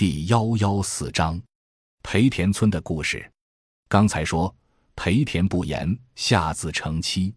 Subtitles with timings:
[0.00, 1.38] 第幺幺四章，
[2.02, 3.30] 培田村的故事。
[3.86, 4.56] 刚才说
[4.96, 7.34] 培田不言，下自成妻。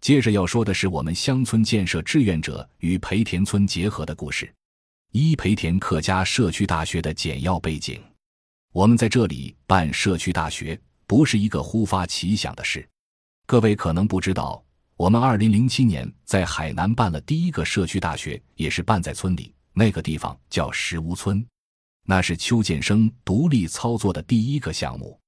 [0.00, 4.50] 接着要说的是我们乡村建设志愿者与培田村结合的故事。
[5.12, 8.02] 一培田客家社区大学的简要背景。
[8.72, 12.88] 我们在这里办社区大学，不是一个忽发奇想的事。
[13.44, 14.64] 各位可能不知道，
[14.96, 19.52] 我们二零零七年在海南办了第一个社区大学，也是办在村里。
[19.74, 21.46] 那个地方叫石屋村，
[22.10, 25.20] 那是邱建生独立操作的第一个项目。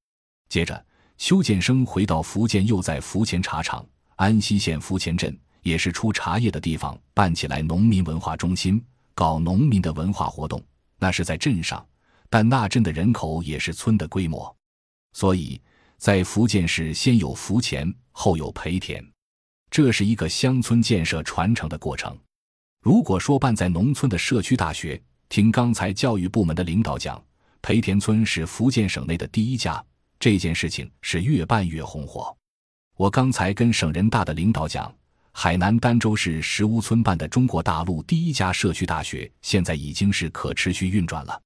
[0.48, 0.82] 接着，
[1.18, 8.82] 邱建生回到福建，又在福前茶厂安溪县福前镇，也是出茶叶的地方，办起来农民文化中心，
[9.14, 10.58] 搞农民的文化活动。
[10.98, 11.86] 那是在镇上，
[12.30, 14.56] 但那镇的人口也是村的规模，
[15.12, 15.60] 所以
[15.98, 19.06] 在福建市先有福前，后有培田，
[19.70, 22.18] 这是一个乡村建设传承的过程。
[22.80, 24.98] 如果说办在农村的社区大学，
[25.30, 27.22] 听刚才教育部门的领导讲，
[27.62, 29.82] 培田村是福建省内的第一家，
[30.18, 32.36] 这件事情是越办越红火。
[32.96, 34.92] 我刚才跟省人大的领导讲，
[35.30, 41.40] 海南儋州市石屋村办的中国大陆第一家社区大学，现在已经是可持续运转了。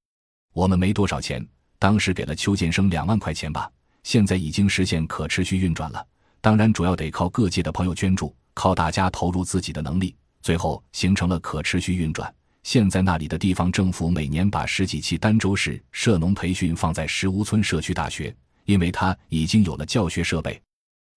[0.54, 1.46] 我们没多少钱，
[1.78, 3.70] 当时给了邱建生两万块钱吧，
[4.02, 6.02] 现在已经实现可持续运转了。
[6.40, 10.16] 当然，主要得靠各界的朋友捐助，靠大家投入自己的能力。
[10.40, 12.34] 最后形成了可持续运转。
[12.64, 18.34] 现在那里的地方政府每年把十几期儋州市社农培训放在石屋村社区大学，
[18.64, 20.60] 因为它已经有了教学设备，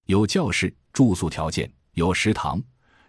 [0.08, 2.62] 有教室、住宿条件，有食堂，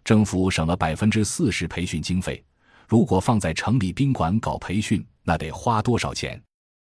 [0.04, 2.42] 政府省了百分之四十培训经费。
[2.86, 6.40] 如果放在城里宾馆搞培训，那得花多少钱？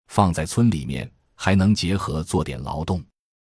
[0.08, 3.04] 放在村里面还能结合做点劳动。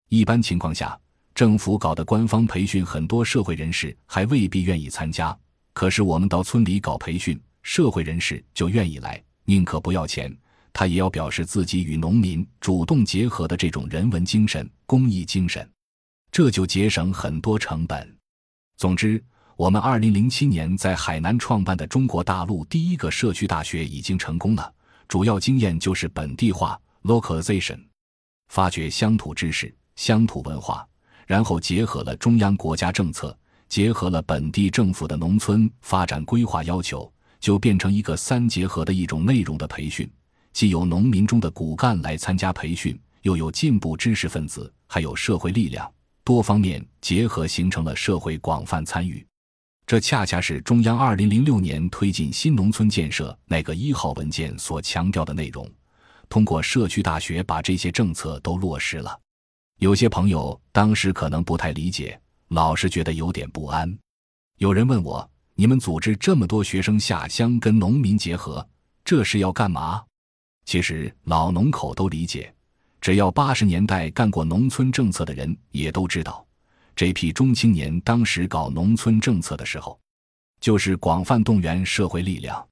[0.08, 0.98] 一般情况下，
[1.36, 5.36] 政府搞的官方培训，很多社会人士还未必愿意参加。
[5.72, 10.32] 可是我们到村里搞培训，社会人士就愿意来，宁可不要钱，
[10.72, 15.68] 他也要表示自己与农民主动结合的这种人文精神、公益精神，
[16.30, 18.16] 这就节省很多成本。
[18.76, 19.20] 总之，
[19.56, 24.72] 我们二零零七年在海南创办的中国大陆第一个社区大学已经成功了。
[25.08, 27.80] 主要经验就是本地化 （localization），
[28.46, 30.86] 发掘乡土知识、乡土文化，
[31.26, 33.36] 然后结合了中央国家政策。
[33.68, 40.10] 结合了本地政府的农村发展规划要求，就变成一个三结合的一种内容的培训，
[40.52, 45.90] 既有农民中的骨干来参加培训，又有进步知识分子，还有社会力量，
[46.24, 49.24] 多方面结合形成了社会广泛参与。
[49.86, 55.68] 这恰恰是中央二零零六年推进新农村建设那个一号文件所强调的内容。
[56.28, 59.16] 通过社区大学把这些政策都落实了。
[59.78, 62.20] 有些朋友当时可能不太理解。
[62.50, 63.92] 老是觉得有点不安。
[64.58, 68.66] 有人问我：“你们组织这么多学生下乡跟农民结合，
[69.02, 70.04] 这是要干嘛？”
[70.66, 72.54] 其实老农口都理解，
[73.00, 76.46] 只要八十年代干过农村政策的人也都知道，
[76.94, 79.98] 这批中青年当时搞农村政策的时候，
[80.60, 82.62] 就是广泛动员社会力量。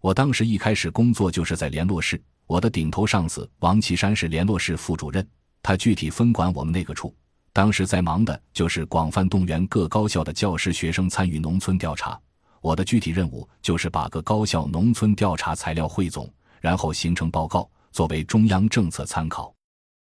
[0.00, 5.26] 我当时一开始工作就是在联络室，我的顶头上司王岐山是联络室副主任，
[5.62, 7.12] 他具体分管我们那个处。
[7.52, 12.18] 当时在忙的就是广泛动员各高校的教师学生参与农村调查，
[12.60, 19.52] 我的具体任务就是把各高校农村调查材料汇总，然后形成报告，作为中央政策参考。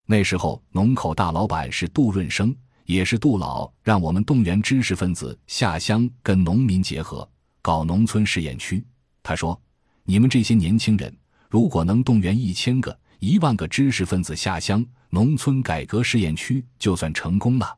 [0.08, 7.28] 那时候农口大老板是杜润生，也是杜老，让我们动员知识分子下乡跟农民结合，
[7.62, 8.84] 搞农村试验区。
[9.22, 9.60] 他说
[10.04, 11.16] ：“你们这些年轻人，
[11.50, 12.96] 如果能动员一千个、
[13.26, 17.78] 一万个知识分子下乡。”农村改革试验区就算成功了。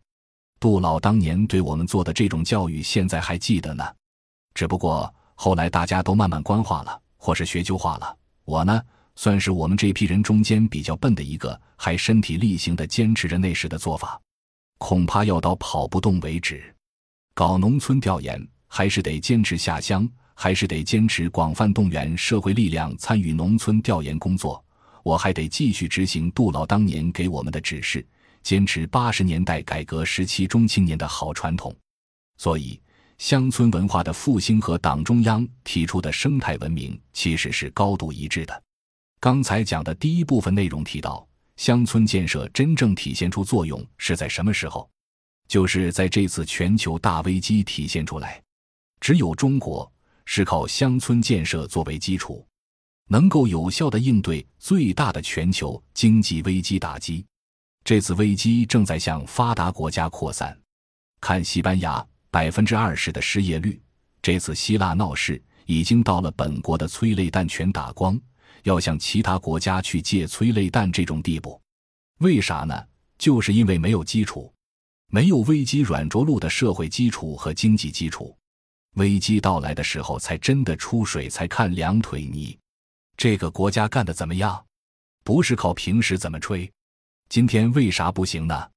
[0.60, 3.84] 杜老当年对我们做的这种教育，现在还记得呢。
[4.56, 8.18] 只不过后来大家都慢慢官化了，或是学究化了。
[8.44, 8.82] 我呢，
[9.16, 14.20] 算是我们这批人中间比较笨的一个，还身体力行的坚持着那时的做法。
[14.80, 16.74] 恐怕要到跑不动为止。
[17.36, 24.64] 搞农村调研，还是得坚持下乡，还是得坚持广泛动员社会力量参与农村调研工作。
[25.08, 28.06] 我还得继续执行杜老当年给我们的指示，
[28.44, 31.74] 坚持八十年代改革时期中青年的好传统。
[32.38, 32.78] 所以，
[33.18, 38.64] 乡村文化的复兴和党中央提出的生态文明其实是高度一致的。
[39.22, 44.90] 刚才讲的第一部分内容提到，乡村建设真正体现出作用是在什么时候？
[45.48, 48.44] 就是在这次全球大危机体现出来。
[49.00, 49.90] 只有中国
[50.26, 52.46] 是靠乡村建设作为基础。
[53.08, 57.26] 能够有效的应对最大的全球经济危机打击，
[57.84, 60.58] 这次危机正在向发达国家扩散。
[61.22, 63.82] 看西班牙百分之二十的失业率，
[64.22, 68.20] 这次希腊闹事已经到了本国的催泪弹全打光，
[68.64, 71.60] 要向其他国家去借催泪弹这种地步。
[72.20, 72.86] 为啥呢？
[73.18, 74.54] 就是因为没有基础，
[75.10, 78.38] 没有危机软着陆的社会基础和经济基础。
[78.96, 82.56] 危机到来的时候，才真的出水，才看两腿泥。
[83.18, 84.64] 这个国家干的怎么样？
[85.24, 86.72] 不是靠平时怎么吹。
[87.30, 88.70] 今天为啥不行呢？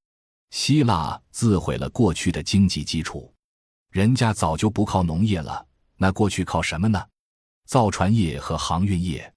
[0.50, 3.30] 希腊自毁了过去的经济基础，
[3.90, 5.66] 人家早就不靠农业了，
[5.98, 7.06] 那过去靠什么呢？
[7.66, 9.30] 造船业和航运业。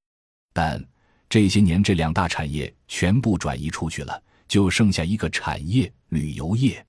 [0.53, 0.81] 但
[1.27, 6.83] 这些年这两大产业全部转移出去了，就剩下一个产业——旅游业。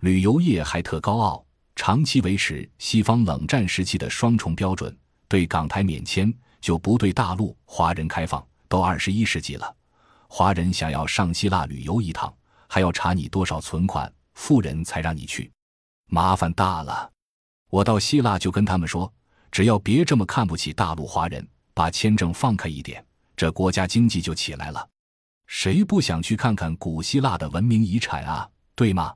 [0.00, 1.44] 旅游业还特高傲。
[1.76, 4.94] 长期维持西方冷战时期的双重标准，
[5.28, 8.44] 对港台免签就不对大陆华人开放。
[8.68, 9.74] 都二十一世纪了，
[10.28, 12.32] 华人想要上希腊旅游一趟，
[12.68, 15.50] 还要查你多少存款，富人才让你去，
[16.06, 17.10] 麻烦大了。
[17.68, 19.12] 我到希腊就跟他们说，
[19.50, 23.04] 只要别这么看不起大陆华人，把签证放开一点，
[23.36, 24.88] 这国家经济就起来了。
[25.48, 28.48] 谁不想去看看古希腊的文明遗产啊？
[28.76, 29.12] 对吗？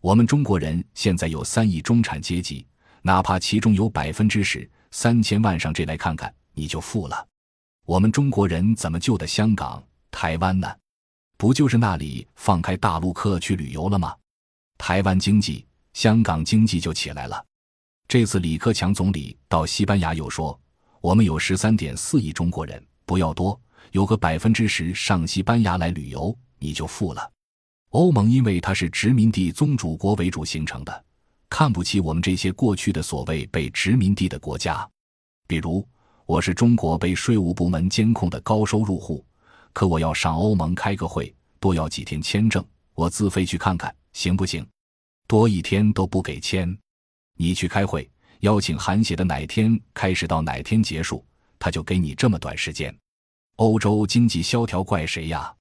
[0.00, 2.66] 我们中国人现在有三亿中产阶级，
[3.02, 7.28] 哪怕其中有百分之十，三千万上这来看看，你就富了。
[7.84, 9.80] 我们中国人怎么救的香港、
[10.10, 10.66] 台湾呢？
[11.36, 14.16] 不就是那里放开大陆客去旅游了吗？
[14.78, 17.44] 台湾经济、香港经济就起来了。
[18.08, 20.58] 这次李克强总理到西班牙又说，
[21.00, 23.60] 我们有十三点四亿中国人，不要多，
[23.92, 27.30] 有个百分之十上西班牙来旅游，你就富了。
[27.90, 31.04] 欧盟因为它是殖民地宗主国为主形成的，
[31.50, 34.88] 看不起我们这些过去的所谓被殖民地的国家。
[35.46, 35.86] 比如，
[36.26, 39.24] 我是中国被税务部门监控的高收入户，
[39.72, 42.64] 可我要上欧盟开个会，多要几天签证，
[42.94, 44.66] 我自费去看看，行不行？
[45.28, 46.76] 多一天都不给签。
[47.36, 51.24] 你去开会，邀请函写的哪天开始到哪天结束，
[51.60, 52.92] 他就给你这么短时间。
[53.56, 55.54] 欧洲经济萧条怪谁呀？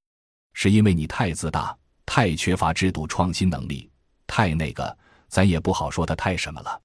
[0.53, 1.77] 是因为你太自大。
[2.07, 3.89] 太缺乏制度创新能力，
[4.27, 4.95] 太那个，
[5.27, 6.81] 咱也不好说他太什么了。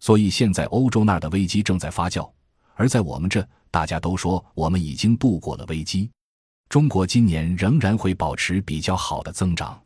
[0.00, 2.28] 所以现在欧洲那儿的危机正在发酵，
[2.76, 6.10] 而在我们这，大家都说我们已经度过了危机。
[6.68, 9.80] 中国今年仍然会保持比较好的增长。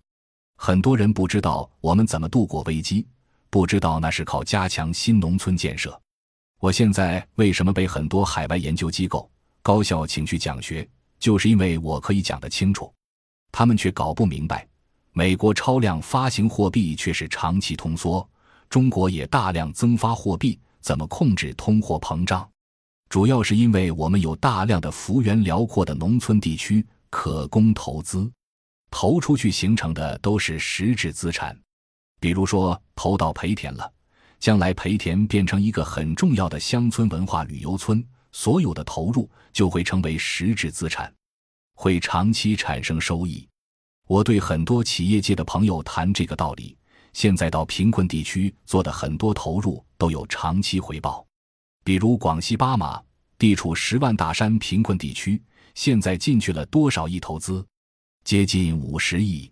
[0.57, 3.07] 很多人不知道我们怎么度过危机，
[3.49, 5.99] 不知道那是靠加强新农村建设。
[6.59, 9.31] 我现在为什么被很多海外研究机构、
[9.63, 10.87] 高校请去讲学，
[11.19, 12.93] 就是因为我可以讲得清楚，
[13.53, 14.67] 他们却搞不明白。
[15.13, 18.29] 美国超量发行货币却是长期通缩，
[18.69, 22.50] 中国也大量增发货币，怎么控制通货膨胀？
[23.11, 28.31] 主要是因为我们有大量的幅员辽阔的农村地区可供投资，
[28.89, 31.59] 投出去形成的都是实质资产。
[32.21, 33.93] 比如说投到培田了，
[34.39, 41.13] 将来培田变成一个很重要的乡村文化旅游村，所有的投入就会成为实质资产，
[41.75, 43.45] 会长期产生收益。
[44.07, 46.77] 我对很多企业界的朋友谈这个道理。
[47.13, 51.27] 现在到贫困地区做的很多投入都有长期回报，
[51.85, 53.03] 比如广西巴马
[53.39, 55.43] 地处十万大山贫困地区，
[55.75, 57.65] 现在进去了多少亿投资？
[58.25, 59.51] 接近五十亿，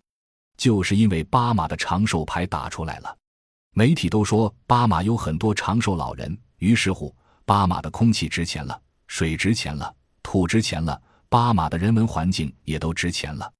[0.56, 3.16] 就是因为巴马的长寿牌打出来了。
[3.75, 7.14] 媒体都说巴马有很多长寿老人，于是乎
[7.44, 13.50] 巴马的空气值钱了，水值钱了，土值钱了，巴马的人文环境也都值钱了。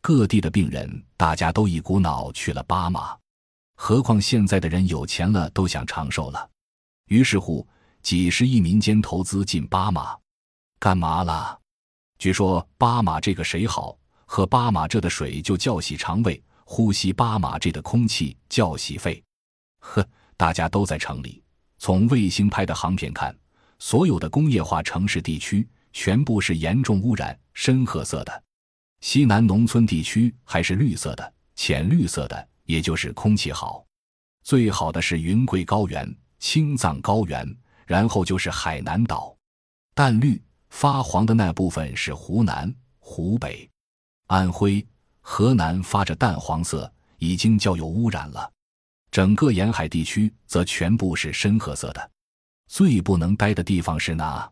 [0.00, 3.16] 各地的病人，大家都一股脑去了巴马，
[3.76, 6.48] 何况现在的人有钱了，都想长寿了。
[7.06, 7.66] 于是乎，
[8.08, 10.16] 几十亿民间投资进巴马，
[10.78, 11.60] 干嘛了？
[12.18, 19.22] 据说巴马这个水好，喝巴马这的水就叫洗肠胃，呼吸巴马这的空气叫洗肺。
[19.80, 20.02] 呵，
[20.38, 21.42] 大家都在城里，
[21.76, 23.38] 从卫星拍的航片看，
[23.78, 28.42] 所有的工业化城市地区全部是严重污染、深褐色的。
[29.02, 33.84] 西南农村地区还是绿色的，浅绿色的，也就是空气好。
[34.44, 37.46] 最好的是云贵高原、青藏高原，
[37.88, 39.34] 然后就是海南岛。
[39.94, 43.68] 淡绿发黄的那部分是湖南、湖北、
[44.26, 44.86] 安徽、
[45.20, 48.52] 河南，发着淡黄色，已经较有污染了。
[49.10, 52.10] 整个沿海地区则全部是深褐色的。
[52.66, 54.48] 最不能待的地方是哪？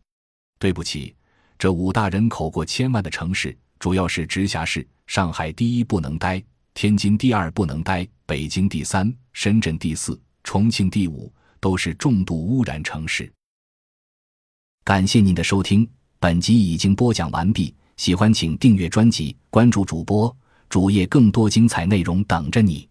[0.58, 1.14] 对不起，
[1.58, 3.56] 这五大人口过千万的城市。
[3.78, 11.30] 主要是直辖市，上海第一不能待，天津第二不能待，北京第三，深圳第四，重庆第五，
[11.66, 13.28] 都是重度污染城市。
[14.84, 15.84] 感谢您的收听，
[16.20, 17.74] 本集已经播讲完毕。
[17.96, 20.32] 喜欢请订阅专辑，关注主播
[20.68, 22.88] 主页，更多精彩内容等着你。